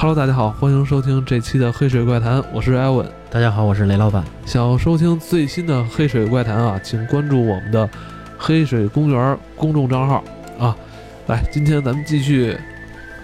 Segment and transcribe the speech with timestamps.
[0.00, 3.04] Hello，大家好，欢迎收听这期的《黑水怪谈》，我是艾文。
[3.28, 4.22] 大家好，我是雷老板。
[4.46, 7.90] 想要收听最新的《黑水怪谈》啊，请关注我们的
[8.38, 10.22] 黑水公园公众账号
[10.56, 10.76] 啊。
[11.26, 12.52] 来，今天咱们继续《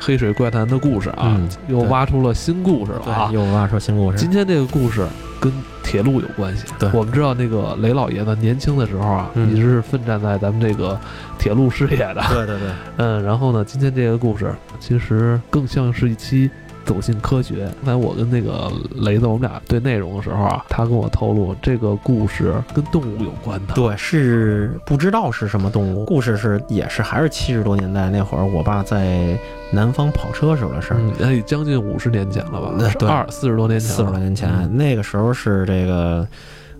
[0.00, 3.30] 黑水怪谈》的故事啊，嗯又挖出了新故事了啊。
[3.32, 4.18] 又挖出新故事。
[4.18, 5.06] 今天这个故事
[5.40, 5.52] 跟
[5.84, 6.64] 铁路有关系。
[6.76, 10.98] 对我们知道那个雷老爷子年轻的时候啊，嗯一直是奋战在咱们这个
[11.38, 12.20] 铁路事业的。
[12.30, 16.50] 对对对，嗯，然后呢，今天这个故事其实更像是一期
[16.84, 17.68] 走进科学。
[17.84, 23.74] 刚才我跟那个雷子我们俩对内容的时候啊，他跟我透露这个故事跟动物有关的。
[23.74, 26.04] 对是不知道是什么动物。
[26.04, 29.38] 故事是也是还是七十多年代那会儿，我爸在
[29.72, 31.00] 南方跑车时候的事儿。
[31.00, 32.74] 嗯，那也将近五十年前了吧？
[32.78, 36.26] 那对二四十多年前了，四十多年前，嗯那个时候是这个，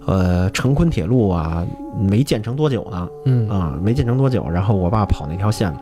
[0.07, 1.67] 呃，成昆铁路啊，
[1.99, 4.49] 没建成多久呢，嗯啊，没建成多久。
[4.49, 5.75] 然后我爸跑那条线，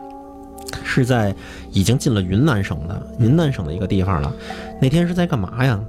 [0.83, 1.33] 是在
[1.71, 4.33] 已经进了云南省的云南省的一个地方了。
[4.81, 5.79] 那天是在干嘛呀？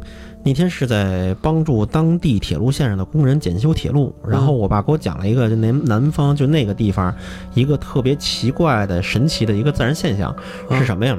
[0.47, 4.15] 那天是在帮助当地铁路线上的工人检修铁路。
[4.27, 7.15] 然后我爸给我讲了一个，就南南方就那个地方
[7.55, 10.35] 一个特别奇怪的、神奇的一个自然现象
[10.69, 11.17] 嗯是什么呀？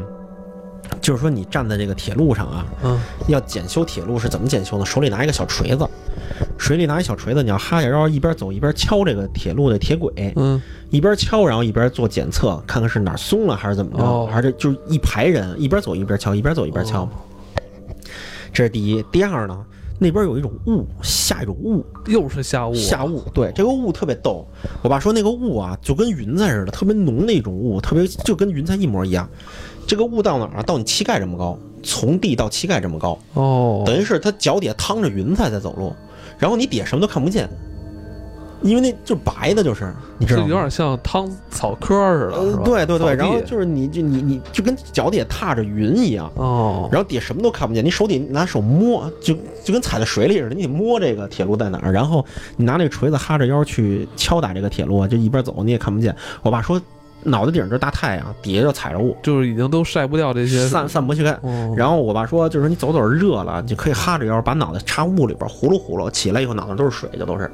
[1.01, 4.85] 就是说你站在这个铁路上啊，嗯要检修铁路是怎么检修呢？
[4.85, 5.89] 手里拿一个小锤子，
[6.57, 17.01] 水里拿一小锤子，你要哈着腰一边走一边敲这个铁路的铁轨，嗯一边敲，然后一边做检测，看看是哪儿松了还是怎么着，哦还是就是一排人一边走一边敲，一边走一边敲。
[17.01, 17.09] 哦
[18.53, 19.03] 这是第一。
[19.11, 19.65] 第二呢，
[19.99, 23.21] 那边有一种雾，下一种雾，又是下雾啊，下雾。
[23.33, 24.47] 对，这个雾特别逗。
[24.81, 29.29] 我爸说那个雾啊，就跟云彩似的，特别浓的一种雾，特别就跟云彩一模一样。
[29.85, 30.63] 这个雾到哪儿啊？
[30.63, 33.19] 到你膝盖这么高，从地到膝盖这么高。
[33.33, 35.93] 哦，等于是他脚底下趟着云彩在走路，
[36.37, 37.49] 然后你底下什么都看不见，
[38.61, 42.63] 因为那就是白的，就是你知道有点像汤草科似的？
[42.63, 52.25] 对对对，然后就是你就你你就跟脚底下踏着云一样，哦，然后底下什么都看不见，你手底拿手摸，就就跟踩在水里似的，你得摸这个铁路在哪儿，然后
[52.57, 56.15] 你拿那个锤子哈着腰去敲打这个铁路啊，就一边走你也看不见。
[56.41, 56.81] 我爸说，
[57.25, 61.23] 脑袋顶上就是大太阳，底下就踩着雾，就是已经都晒不掉这些散散不去
[61.75, 67.51] 然后我爸说，就是你走走热了，你就可以哈着腰，把脑袋插雾里边呼噜呼噜，起来以后脑袋都是水，就都是。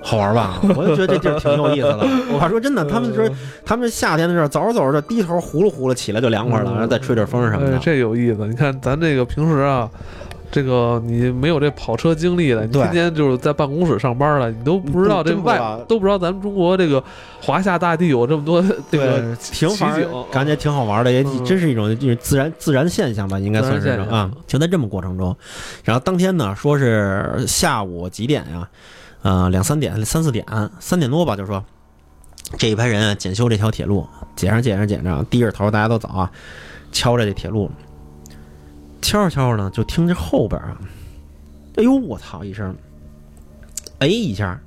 [0.00, 0.60] 好玩吧？
[0.76, 2.06] 我就觉得这地儿挺有意思的。
[2.32, 3.28] 我爸说真的，他们 说
[3.66, 7.78] 他们夏天的时候走着走着，低头呼噜呼噜起来就凉快了，嗯然后再吹点风什么哎的。
[7.78, 8.46] 这有意思。
[8.46, 9.90] 你看咱这个平时啊，
[10.50, 17.02] 这个你没有这跑车经历的，你天天就是在办公室上班了，你都不知道这外都不知道咱们中国这个
[17.42, 24.30] 华夏大地有这么多这个奇景，感觉挺好玩的，也嗯真是一种就是自然自然现象吧，应该算是啊。
[24.46, 25.36] 就在这么过程中，
[25.84, 28.68] 然后当天呢，说是下午几点呀？
[29.22, 30.46] 呃，两三点、三四点、
[30.78, 31.62] 三点多吧，就说
[32.56, 36.30] 这一排人啊检修这条铁路，检上检上检上，低着头，大家都走啊，
[36.92, 37.68] 敲着这铁路，
[39.00, 40.76] 敲着敲着呢，就听着后边啊，
[41.76, 42.74] 哎呦我操一声，
[43.98, 44.60] 哎一下，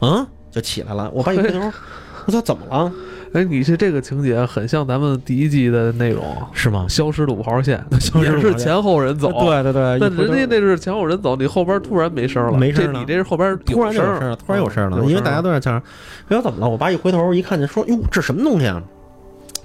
[0.00, 1.10] 嗯，就起来了。
[1.12, 1.60] 我爸一回 头，
[2.26, 2.92] 我操，怎么了？
[3.32, 6.86] 哎，你是这个情节很像咱们第一季的内容，是吗？
[6.88, 7.84] 消失的五号线
[8.16, 9.30] 也是前后人走，。
[9.32, 15.82] 对对对，但一回头人家那是前后人走，你后边突然没声了，没声了这你这是后边突然有声了，突然有声了，嗯因为大家都在这儿。
[16.28, 16.68] 哎呦，怎么了？
[16.68, 18.82] 我爸一回头一看见，说：“哟，这什么东西啊？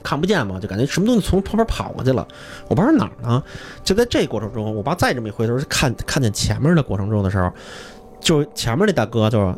[0.04, 2.28] 看不见嘛，就感觉什么东西从旁边跑过去了。”
[2.70, 3.42] 我爸说哪儿呢？
[3.84, 7.52] 就在这过程中，我爸再这么一回头，看看见前面的过程中的时候，
[8.20, 9.54] 就前面那大哥就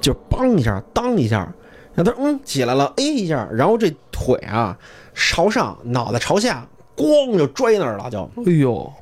[0.00, 1.48] 就梆一下，当一下，
[1.94, 4.76] 然后他嗯起来了，哎一下，然后这腿啊
[5.14, 6.66] 朝上，脑袋朝下，
[6.96, 8.28] 咣就摔那儿了，就。
[8.46, 8.92] 哎呦，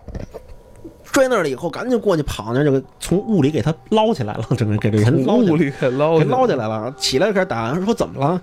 [1.04, 8.41] 摔那儿了以后，赶紧过去跑那儿，这个从屋里给他捞起来了，整个给这人捞起来，从雾里给捞起来了，起来就开始打，说怎么了？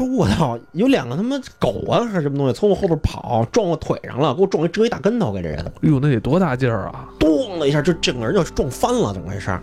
[0.00, 7.06] 他说我操，有两个他妈狗啊还是什么东西从我后边跑，撞我腿上了，给我撞一折一大跟头，给这人哎呦，那得多大劲儿啊！
[7.18, 9.60] 咚的一下，就整个人就撞翻了，怎么回事？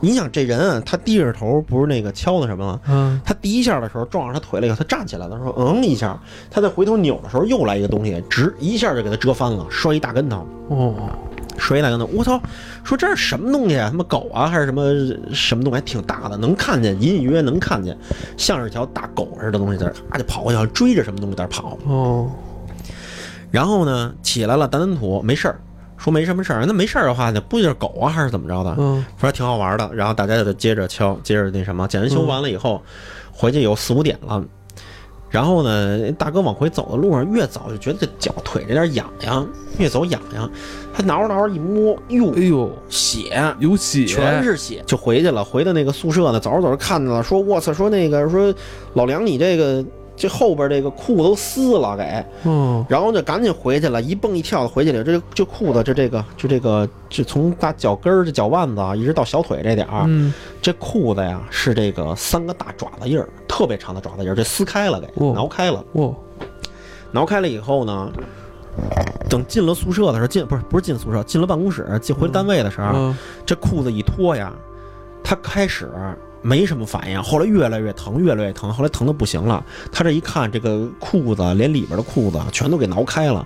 [0.00, 2.80] 你想这人啊他低着头，不是那个敲的什么吗？
[2.88, 6.20] 嗯，他第一下的时候撞上他腿了以后，他站起来了，说嗯一下，
[6.50, 10.44] 他再回头扭的时候又来一个东西，直一下就给他折翻了，摔一大跟头。
[10.70, 10.94] 哦，
[11.58, 12.40] 摔一大跟头，我操！
[12.84, 13.88] 说这是什么东西啊？
[13.90, 14.82] 他妈狗啊，还是什么
[15.34, 15.74] 什么东西？
[15.74, 17.96] 还挺大的，能看见，隐隐约约能看见，
[18.36, 21.76] 像是条大狗似的东西在咔就跑过去，追着什么东西在那儿跑。
[21.86, 22.30] 哦，
[23.50, 25.60] 然后呢，起来了，掸掸土，没事儿，
[25.96, 26.64] 说没什么事儿。
[26.66, 28.74] 那没事儿的话那，不就是狗啊，还是怎么着的？
[28.78, 29.90] 嗯，说挺好玩的。
[29.94, 32.82] 然后大家就接着敲，接着那什么，检完修完了以后，
[33.32, 34.42] 回去有四五点了。
[35.30, 39.46] 然后呢，大哥往回走的路上，越走就觉得这脚腿这点痒痒，
[39.78, 40.50] 越走痒痒。
[40.94, 45.44] 他挠着挠着一摸，哟哎，呦，血，有血，全是血，就回去了。
[45.44, 48.52] 回到那个宿舍呢，走着走着看见了，说我操，说那个说
[48.94, 49.84] 老梁你这个
[50.16, 55.04] 这后边这个裤子都撕了给，嗯然后就赶紧回去了，一蹦一跳的回去了。
[55.04, 63.28] 这这裤子这这个就这个就从大脚跟儿这脚腕子啊，一直到小腿这点儿，嗯，这裤子呀是这个三个大爪子印儿，
[63.58, 65.32] 特别长的爪子印儿，这撕开了给哦。
[65.34, 66.14] 挠开了，哦，
[67.10, 68.08] 挠开了以后呢，
[69.28, 73.16] 等进了宿舍的时候，进不是不是进宿舍，进了办公室，进回单位的时候，嗯。
[73.44, 74.52] 这裤子一脱呀，
[75.24, 75.90] 他开始
[76.40, 79.64] 没什么反应，后来越来越疼，越来越疼，后来疼的不行了。
[79.90, 83.44] 他这一看，这个裤子连里边的裤子全都给挠开了，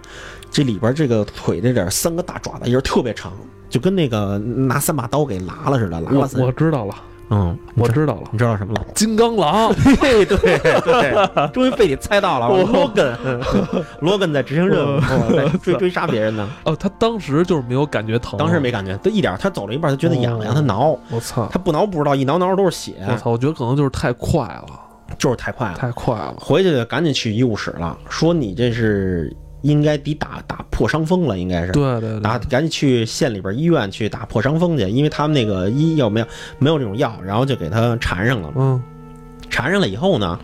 [0.50, 3.32] 这里边这个腿这点三个大爪子印儿特别长，
[3.70, 6.44] 就跟那个拿三把刀给剌了似的，拉了我。
[6.44, 6.94] 我知道了，
[7.30, 8.84] 嗯，我知道了，你知道什么了？
[8.94, 10.36] 金刚狼， 对对
[10.80, 12.48] 对，终于被你猜到了。
[12.48, 13.16] 罗根，
[14.00, 15.00] 罗根在执行任务，
[15.34, 16.46] 在追追杀别人呢。
[16.64, 24.66] 哦，他当时就是没有感觉疼，当时没感觉，他一点，他走了一半，他觉得痒痒，他挠，我操，他不挠不知道，一挠挠都是血，我操，我觉得可能就是太快了，
[25.16, 25.74] 就是太快了。
[25.74, 31.72] 太快了，回去赶紧去医务室了，说你这是应该得打打破伤风了，应该是。
[31.72, 36.26] 对对打，赶紧去县里边医院去打破伤风去，因为他们那个医药没有
[36.58, 38.52] 没有这种药，然后就给他缠上了。
[38.56, 38.82] 嗯
[39.52, 40.38] 缠上了以后呢，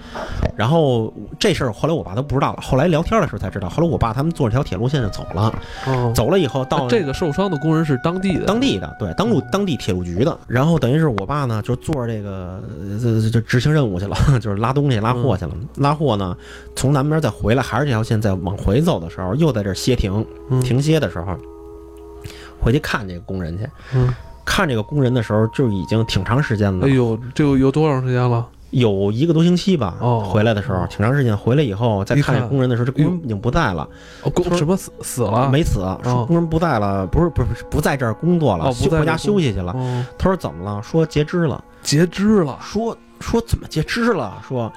[0.54, 3.66] 然后这事儿后来我爸都不知道了，后来聊天的时候才知道。
[3.70, 5.52] 后来我爸他们坐这条铁路线就走了，
[5.86, 10.38] 哦，走了以后到那这个受伤的工人是当地的，当地的，对，当路当地铁路局的。
[10.46, 15.52] 然后等于是我爸呢，就坐着这个呃这这这执行任务去了， 就是拉东西拉货去了。
[15.76, 16.36] 拉货呢，
[16.76, 21.34] 从南边再回来，还是这条线再往回走的时候，又在这儿歇停嗯停歇的时候，
[22.60, 23.66] 回去看这个工人去。
[23.94, 24.12] 嗯，
[24.44, 28.46] 看这个工人的时候，就已经挺长时间了哎，呦，这有有多长时间了？
[28.70, 29.96] 有一个多星期吧。
[30.00, 33.88] 哦回来的时候挺长时间，回来以后再看见工人的时候，这工人已经不在了，
[34.22, 35.48] 哦，工说什么死死了？
[35.50, 39.72] 没死，说工人不在了，不是不是不在这儿工作了，回家休息去了。
[39.72, 40.82] 哦，他说怎么了？
[40.82, 41.62] 说截肢了。
[41.82, 44.34] 截肢了，说说怎么截肢了？
[44.46, 44.70] 说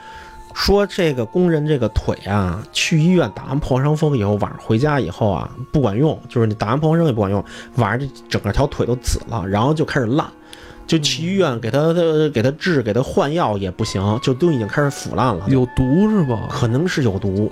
[0.54, 7.44] 说这个工人这个腿啊，去医院打完破伤风以后，晚上回家以后啊，不管用，就是你打完破伤风也不管用，
[7.76, 10.26] 晚上这整个条腿都紫了，然后就开始烂。
[10.88, 16.48] 就去医院给他呃给他治给他换药也不行，就都已经开始腐烂了，有毒是吧？
[16.50, 17.51] 可能是有毒。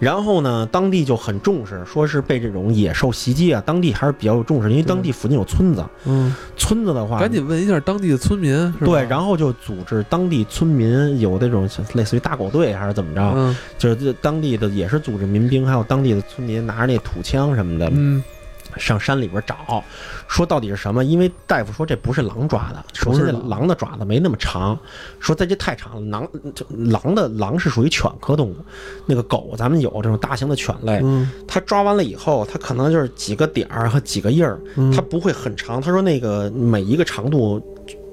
[0.00, 13.56] 然后呢，当地就很重视，说是被这种野兽袭击啊，当地还是比较有重视，因为当地附近有村子，嗯，村子的话，赶紧问一下当地的村民，对，然后就组织当地村民有那种类似于大狗队还是怎么着，嗯。
[13.76, 17.90] 就是当地的也是组织民兵，还有当地的村民拿着那土枪什么的。
[17.92, 18.22] 嗯
[18.78, 19.82] 上山里边找，
[20.28, 21.04] 说到底是什么？
[21.04, 24.78] 因为大夫说这不是狼抓的，首先这狼狼的爪子没那么长，
[25.18, 28.56] 说在这太长了，狼就狼的狼是属于犬科动物，
[29.06, 35.80] 那个狗咱们有这种大型的犬类，嗯它抓完了以后，它可能就是几个点儿和几个印儿，嗯，它不会很长。
[35.80, 37.60] 他说那个每一个长度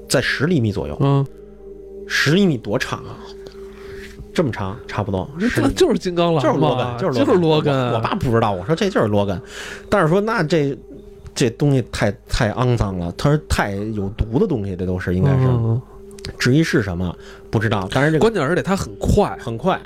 [0.10, 0.98] 在十厘米左右。
[1.02, 1.26] 嗯，
[2.08, 3.18] 十厘米多长啊？
[4.36, 5.28] 这么长，差不多。
[5.56, 7.74] 这就是金刚狼就是罗，根，就是罗根。
[7.88, 9.42] 我我爸不知道，我说这就是罗根，
[9.90, 10.78] 但是说那这
[11.34, 15.48] 这东西太太肮脏了，他说太有毒的东西，这都是应该是。
[15.48, 15.82] 嗯
[16.40, 17.16] 至于是什么
[17.52, 19.80] 不知道，但是这个关键而且它很快，很快，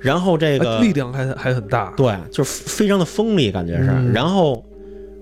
[0.00, 1.94] 然后这个哎力量还还很大。
[1.96, 3.90] 对，就是非常的锋利，感觉是。
[3.90, 4.64] 嗯然后，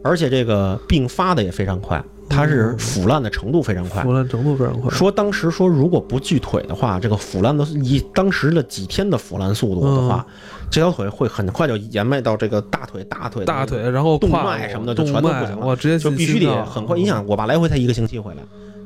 [0.03, 2.03] 而且这个病发的也非常快，
[2.33, 4.03] 它是嗯腐烂的程度非常快。
[4.03, 4.91] 腐烂程度非常快。
[4.91, 10.27] 说当时说如果不锯腿的话，这个腐烂的以当时的几天的腐烂速度的话，
[10.71, 16.97] 这条腿会很快就延迈到这个大腿、大腿、大腿，然后动脉什么的就全都不行了我直接就必须得很快。
[16.97, 18.43] 你想，我爸来回才一个星期回来，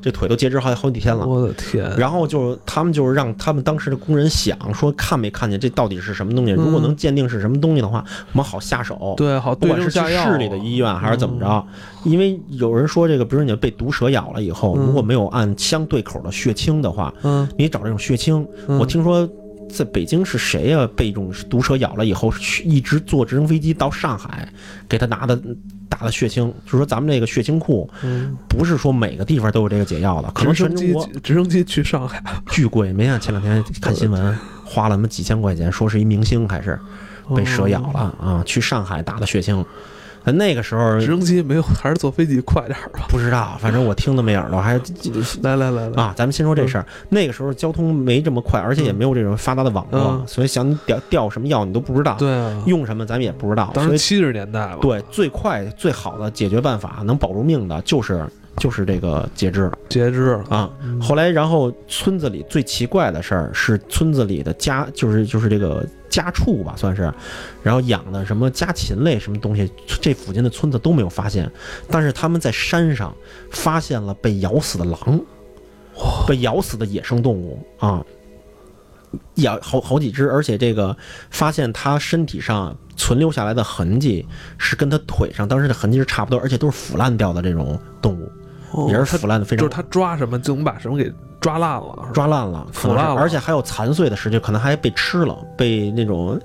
[0.07, 1.27] 这腿都截肢好好几天了。
[1.27, 1.85] 我的天！
[1.99, 9.15] 然后就是他们就是让他们当时的工人想说看没看见这到底是什么东西，嗯如果能鉴定是什么东西的话，我们好下手。
[9.17, 10.01] 对，好不管是去。
[10.07, 11.67] 市里的医院还是怎么着，
[12.05, 17.49] 因为有人说这个，比如你被毒蛇咬了以后，嗯如果没有按相对口的血清的话，嗯？
[17.59, 19.29] 你找这种血清，嗯，我听说
[19.69, 24.49] 在北京是谁呀、被一种毒蛇咬了以后，去一直坐直升飞机到上海，
[24.89, 25.41] 给他拿的
[25.89, 32.93] 打的血清，就是说咱们这个血清库嗯，不是说每个地方都有这个解药的，可能直升机全中国直升机去上海，巨贵。
[32.93, 36.79] 没想前两天看新闻，花了他妈几千块钱，说是一明星还是
[37.35, 39.65] 被蛇咬了啊，去上海打的血清。
[40.33, 41.01] 那个时候哦。
[41.01, 43.07] 直升机没有，还是坐飞机快点儿吧。
[43.09, 44.75] 不知道，反正我听的没耳朵，还
[45.43, 46.87] 来来来来，啊，咱们先说这事儿。
[47.09, 53.71] 那个时候交通没这么快，而且也没有这种发达的网络，嗯所以想调调什么药你都不知道，对啊，用什么咱们也不知道。
[53.75, 54.79] 当时七十年代了。
[54.81, 60.71] 对最快最好的解决办法，能保住命的就是就是这个截肢截肢啊。
[60.83, 67.13] 嗯后来，然后村子里最奇怪的事儿是村子里的家，就是就是这个家畜吧，算是，
[67.63, 69.71] 然后养的什么家禽类什么东西，
[70.01, 71.51] 这附近的村子都没有发现，
[71.91, 73.15] 但是他们在山上
[73.51, 75.21] 发现了被咬死的狼，
[76.27, 78.05] 被咬死的野生动物啊。
[79.37, 80.95] 咬好好几只，而且这个
[81.31, 84.27] 发现它身体上存留下来的痕迹
[84.59, 88.31] 是跟它腿上当时的痕迹是差不多，而且都是腐烂掉的这种动物，
[88.73, 91.11] 哦也是腐烂的非常就是它抓什么就能把什么给
[91.47, 96.37] 抓烂了，抓烂了，腐烂了而且还有残碎的尸体，可能还被吃了，被那种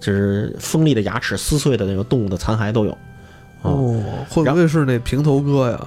[0.00, 2.90] 就是锋利的牙齿撕碎的那个动物的残骸都有。
[3.62, 5.80] 哦，哦，会不会是那平头哥呀？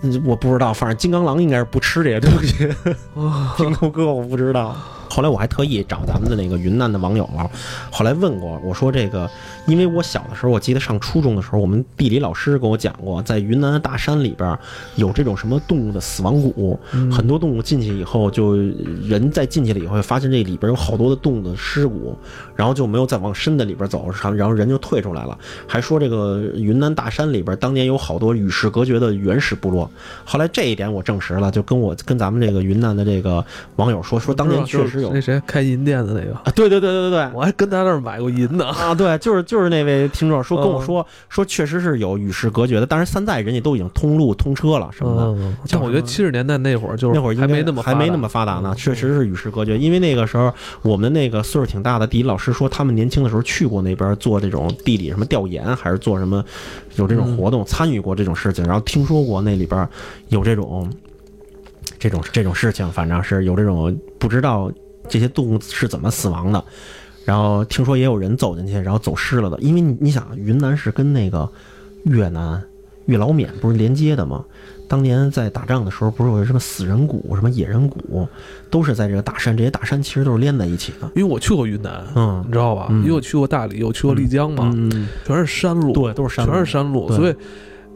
[0.00, 2.66] 嗯我不知道，反正金刚狼应该是不吃这些东西。
[3.14, 4.74] 啊， 平头哥我不知道。
[5.16, 7.48] 后来我还特意找咱们的那个云南的网友啊，
[7.90, 9.26] 后来问过，我说这个，
[9.66, 14.58] 因为我小的时候，我记得上初中的时候，我们地理老师跟我讲过，在云南的大山里边
[14.96, 22.14] 有这种什么动物的死亡谷，嗯很多动物进去以后，就人再进去了以后，发现这里边有好多的动物的尸骨，
[22.54, 25.38] 然后就没有再往深的里边走，然后人就退出来了。
[25.66, 29.90] 还说这个云南大山里边当年有好多与世隔绝的原始部落。
[30.26, 33.42] 后来这一点我证实了，就跟我跟咱们这个云南的这个
[33.76, 37.30] 网友说，说当年确实有那谁开银店的那个，啊，对对对对对对。
[37.34, 38.66] 我还跟他那儿买过银呢。
[38.66, 49.78] 啊，对，就是就是那位听众说跟我嗯说说，确实是有与世隔绝的，但是现在人家都已经通路通车了什么的，嗯，但我觉得七十年代那会儿就是那会儿还没那么还没那么发发达呢，嗯确实是与世隔绝。
[49.78, 56.44] 因为那个时候我们那个岁数挺大的地理老师说，他们年轻的时候去过那边做这种地理什么调研，还是做什么
[56.96, 59.88] 有这种活动，参与过这种事情，然后听说过那里边
[60.28, 60.90] 有这种
[61.98, 64.70] 这种这种事情，反正是有这种不知道
[65.08, 66.62] 这些动物是怎么死亡的。
[67.24, 71.48] 然后听说也有人走进去，然后走失了的，因为你你想，云南是跟那个
[72.04, 72.62] 越南、
[73.06, 74.44] 越老缅不是连接的吗？
[74.88, 78.28] 当年在打仗的时候，不是有什么死人谷、什么野人谷，
[78.70, 81.10] 都是在这个大山，这些大山其实都是连在一起的。
[81.16, 82.86] 因为我去过云南，嗯你知道吧？
[82.90, 87.34] 嗯因为我去过大理，我去过丽江嘛，嗯，全是山路，对，都是山路，全是山路，所以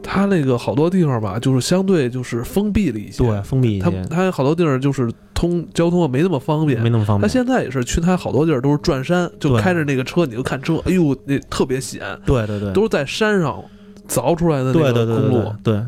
[0.03, 3.23] 它那个好多地方吧，就是相对就是封闭了一些。
[3.23, 6.89] 对，封闭一些，它它好多地儿就是通交通没那么方便没。
[6.89, 7.27] 那么方它。
[7.27, 13.63] 现在也是去它好多地儿都是转山，就开着那个车，你就看车，哎呦，那特别险，对对对，都是在山上
[14.07, 15.81] 凿出来的那对个对对对公路，对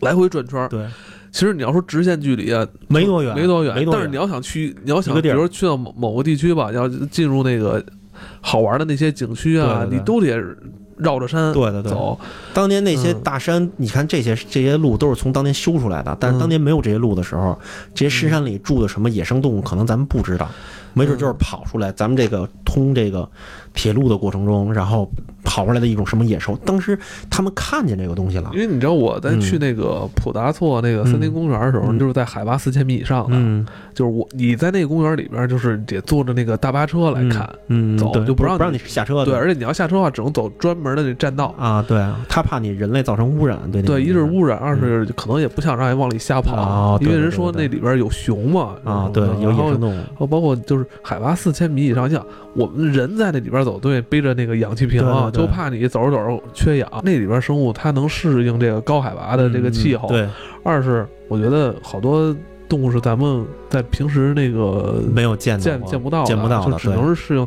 [0.00, 0.68] 来回转圈儿。
[0.68, 0.86] 对，
[1.30, 3.86] 其实你要说直线距离啊，没多远，没多远。
[3.90, 7.82] 但是你要想去，你要想比如说去到某某个地区吧，要进入那个
[8.40, 10.36] 好玩的那些景区啊，对对对你都得
[11.02, 12.18] 绕着山对对对，走。
[12.54, 13.20] 当年那些嗯。
[13.22, 17.58] 大山，你看这些这些路都是从当年修出来的，但是当年没有这些路的时候，
[17.94, 20.48] 这些深山里住的什么野生动物，可能咱们不知道，
[20.92, 23.28] 没准就是跑出来，咱们这个通这个
[23.74, 25.10] 铁路的过程中，然后
[25.44, 26.56] 跑出来的一种什么野兽。
[26.64, 26.98] 当时
[27.30, 37.48] 他们看见这个东西了因，为你知道我在嗯去那个普达措那个森林公园的时候，嗯就是在海拔四千米以上的，嗯就是我你在那个公园里边，就是得坐着那个大巴车来看。
[37.68, 41.54] 嗯，走就不让不让你下车，对，而且你要下车的话，只能走专门的那栈道。
[41.58, 48.76] 啊，对，他怕你人类造成污染，对对，一是污染，二是可能也不想让人往里瞎跑，因为人说那里边有熊嘛。
[48.84, 52.24] 啊，对，有野生动物，哦，包括就是海拔四千米以上，像
[52.54, 56.88] 我们人在那里边走，对，背着那个氧气瓶，对对对就怕你走着走着缺氧。
[57.02, 60.08] 那里边生物它能适应这个高海拔的这个气候。
[60.08, 60.28] 嗯对，
[60.62, 62.34] 二是我觉得好多
[62.68, 67.46] 动物是咱们在平时那个没有见到见见不到的，见不到的，就只能是适应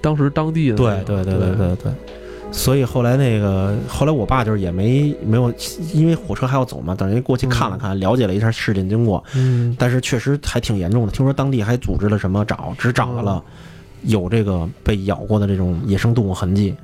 [0.00, 1.04] 当时当地的对那个。
[1.04, 1.92] 对对对对对。
[2.54, 5.50] 所以后来那个，后来我爸就是也没没有，
[5.94, 11.10] 因为火车还要走嘛，等于过去看了看，了解了一下事件经过，嗯，但是确实还挺严重的。
[11.10, 13.42] 听说当地还组织了什么找，只找到了
[14.04, 16.74] 有这个被咬过的这种野生动物痕迹，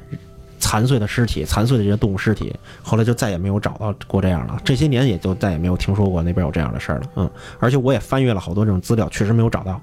[0.58, 4.58] 残碎的尸体，残碎的这些动物尸体，后来就再也没有找到过这样了。
[4.64, 7.06] 这些年也就再也没有听说过那边有这样的事儿了。
[7.16, 9.80] 嗯，而且我也翻阅了好多这种资料，确实没有找到。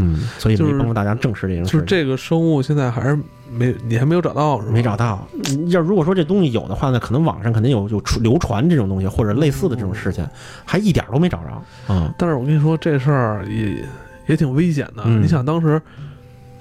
[0.00, 1.72] 嗯，所以没就是帮助大家证实这件事情。
[1.72, 3.18] 就是这个生物现在还是
[3.50, 4.72] 没，你还没有找到是吧？
[4.72, 5.26] 没找到。
[5.70, 10.24] 要如果说这东西有的话呢，可能网上肯定有有流传这种东西或者类似的这种事情，
[10.64, 11.62] 还一点都没找着。
[11.88, 13.84] 嗯，但是我跟你说，这事儿也
[14.28, 15.02] 也挺危险的。
[15.04, 15.82] 嗯你想当时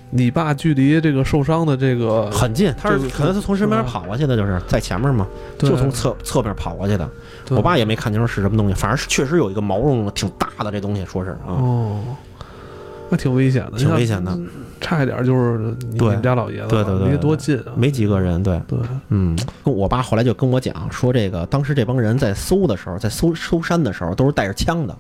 [0.10, 7.10] 你爸距离这个受伤的这个很近，他是可能是从身边跑过去的，就是在前面嘛，就从侧侧面跑过去的。
[7.50, 12.00] 我爸也没看清楚是什么东西，反正是确实有一个毛茸茸的、挺大的这东西，说是啊，哦，
[13.10, 14.38] 那挺危险的，挺危险的。
[14.80, 17.00] 差一点就是你们家老爷子，对对。
[17.00, 17.74] 对多近啊！
[17.76, 18.42] 没几个人。
[18.44, 18.78] 对，对，
[19.10, 24.96] 嗯，我爸后来就跟我讲说，这个当时这帮人在搜的时候，在搜搜山的时候，都是带着枪的，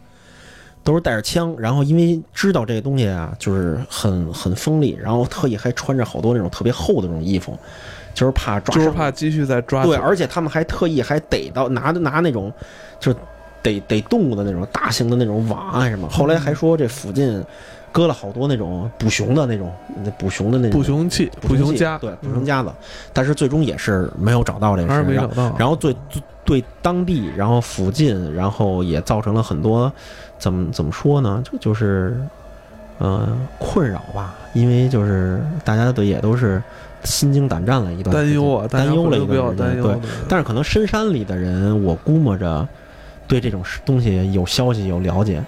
[0.87, 1.53] 都是带着枪。
[1.59, 7.59] 然后因为知道这个东西啊，就是很很锋利，然后特意还穿着好多那种特别厚的那种衣服，
[8.13, 12.49] 就是怕抓就是怕继续再抓对，而且他们还特意还逮到拿拿那种，
[13.01, 13.17] 就是
[13.61, 16.07] 逮逮动物的那种大型的那种网啊什么。
[16.07, 17.43] 后来还说这附近
[17.97, 19.73] 搁了好多那种捕熊的那种，
[20.03, 22.71] 那捕熊的那种捕熊器、捕熊夹，对捕熊夹子，
[23.11, 25.55] 但是最终也是没有找到这个还是事然后没找到。
[25.57, 29.91] 然后对对对当地，然后附近，然后也造成了很多
[30.37, 31.41] 怎么怎么说呢？
[31.43, 32.15] 就就是
[32.99, 36.61] 呃困扰吧，因为就是大家都也都是
[37.03, 39.81] 心惊胆战了一段担忧啊，担忧了一比较段时间。
[39.81, 39.95] 对。
[40.29, 42.67] 但是可能深山里的人，我估摸着
[43.27, 45.43] 对这种东西有消息有了解，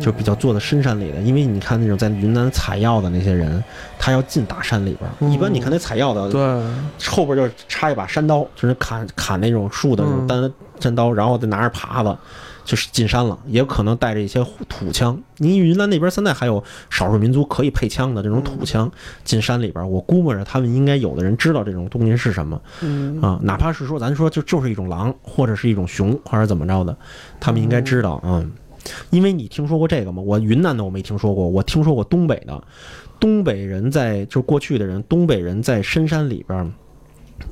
[0.00, 1.20] 就比较做的深山里的。
[1.20, 3.62] 因为你看那种在云南采药的那些人，
[3.98, 6.40] 他要进大山里边儿，嗯一般你看那采药的对，
[7.06, 12.16] 后边就插一把山刀，就是砍砍那种树的那种嗯单山刀，然后再拿着耙子。
[12.64, 15.18] 就是进山了，也有可能带着一些土枪。
[15.38, 18.92] 你云南那边现在还有少数民族可以配枪的这种土枪
[19.24, 26.94] 进山里边，我估摸着他们应该有的人知道这种东西是什么，嗯啊，哪怕是说咱说就就是一种狼，或者是一种熊，或者怎么着的，
[27.40, 28.52] 他们应该知道，嗯，
[29.10, 30.22] 因为你听说过这个吗？
[30.22, 32.62] 我云南的我没听说过，我听说过东北的，
[33.20, 36.72] 东北人在就过去的人，东北人在深山里边，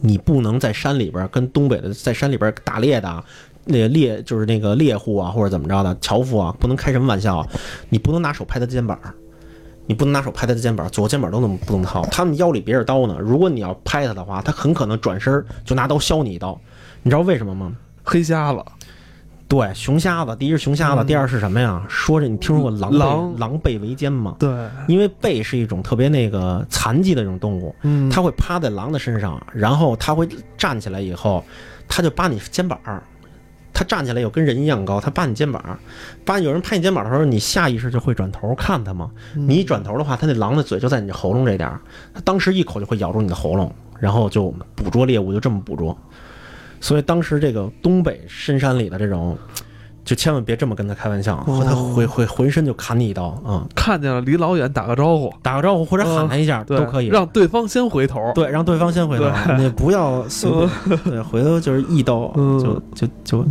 [0.01, 3.25] 你不能在山里边跟东北的在山里边打猎的。
[3.69, 7.49] 那猎就是那个猎户啊，或者怎么着的樵夫啊，不能开什么玩笑啊！
[7.89, 8.97] 你不能拿手拍他的肩膀，
[9.87, 12.01] 你不能拿手拍他的肩膀，左肩膀都能不能掏。
[12.03, 16.57] 他们腰里别着刀呢，如果你要拍他的话，他很可能转身就拿刀削你一刀。
[17.03, 17.77] 你知道为什么吗？
[18.05, 18.65] 黑瞎了，
[19.49, 21.85] 对，熊瞎子，第一是熊瞎子，嗯第二是什么呀？
[21.89, 24.35] 说这你听说过狼狈狼狼狈为奸吗？
[24.39, 24.49] 对，
[24.89, 31.45] 因为狈是一种特别那个残疾的这种动物，嗯，它会趴在狼的身上，然后它会站起来以后，
[31.87, 33.03] 它就扒你肩膀儿。
[33.79, 35.79] 它站起来有跟人一样高，它扒你肩膀儿，
[36.25, 39.11] 扒有人拍你肩膀的时候，你下意识就会转头看它嘛。
[39.35, 41.79] 嗯你一转头的话，它那狼的嘴就在你喉咙这点儿，
[42.15, 45.95] 它当时一口就会咬住你的喉咙，然后就捕捉猎物，就这么捕捉。
[46.81, 49.37] 所以当时这个东北深山里的这种，
[50.05, 57.07] 就千万别这么跟他开玩笑，和他会会浑身就砍你一刀啊、看见了，离老远打个招呼，打个招呼或者喊他一下、对，都可以。
[57.09, 58.31] 让对方先回头。
[58.35, 59.25] 对，让对方先回头，
[59.59, 62.59] 你不要随便，对，回头就是一刀，嗯。
[62.61, 63.49] 就就就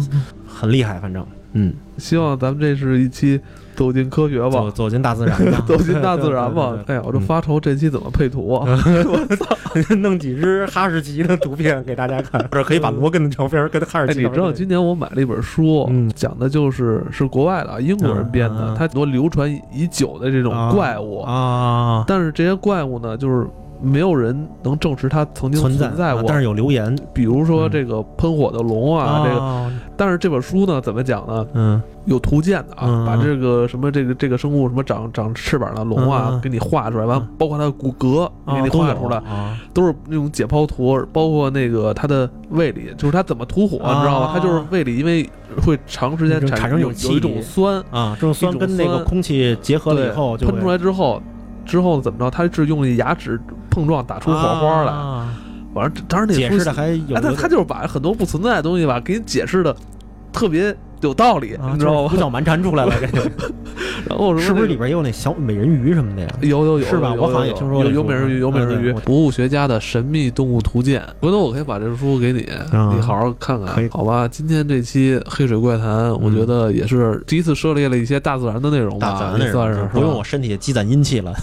[0.48, 3.40] 很厉害，反正，嗯，希望咱们这是一期
[3.76, 6.72] 走进科学吧，走走进大自然吧， 走进大自然吧。
[6.72, 6.78] 对。
[6.78, 8.66] 对对哎呀，我这发愁这期怎么配图啊？
[9.08, 9.56] 我操。
[9.98, 14.24] 弄几只哈士奇的图片给大家看， 不是可以把罗根的照片跟哈士哎，奇。
[14.24, 16.10] 你知道今年我买了一本书，嗯。
[16.16, 18.68] 讲的就是是国外的啊英国人编的，嗯。
[18.70, 22.04] 嗯嗯它很多流传已久的这种怪物，啊。
[22.08, 23.46] 但是这些怪物呢，就是
[23.86, 26.24] 没有人能证实它曾经存存在过。
[26.28, 26.96] 但是有留言。
[27.14, 27.72] 比如说嗯。
[27.72, 31.46] 这个喷火的龙啊，这个，个，但是这本书呢，怎么讲呢？
[31.54, 31.82] 嗯。
[32.06, 37.28] 有图鉴的啊，嗯把这个什么这个这个生物什么长长翅膀的龙啊，给你画出来，完嗯。
[37.36, 44.32] 包括它的骨骼给你画出来，啊，都是那种解剖图，包括那个它的胃里，就是它怎么吐火，啊你知道吗？
[44.32, 45.28] 它就是胃里因为
[45.66, 51.20] 会长时间产生有一种酸，啊，这种酸跟那个空气结合了以后喷出来之后，
[51.66, 52.30] 之后怎么着？
[52.30, 55.28] 他是用牙齿碰撞打出火花来，来，
[55.74, 59.76] 反正当然那啊解书释的还有哎，他他就是把很多不存在的东西吧，给你解释的
[60.32, 63.22] 特别有道理，啊你知道胡搅蛮缠出来了， 感觉
[64.08, 66.28] 然后是不是里边也有那小美人鱼什么的呀？
[66.42, 71.02] 有有有有是吧我好像也有听说过有有美人鱼，有美人鱼，博物学家的神秘动物图鉴。
[71.20, 74.28] 回头我可以把这个书给你，嗯你好好看可以看，好吧？
[74.28, 80.24] 今天这期黑水怪谈，我觉得也是第一次涉猎了一些大自然的内容吧，大自然的也算是人不用我。
[80.24, 81.34] 身体积攒阴气了。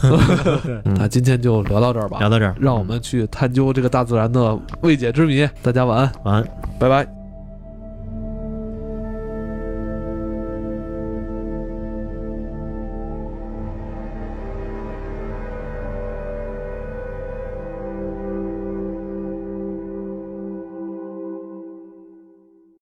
[0.85, 5.49] 那今天就聊到这儿吧，聊到这儿，让我们去探究这个大自然的未解之谜。
[5.63, 6.45] 大家晚安，晚安。
[6.79, 7.22] 拜拜。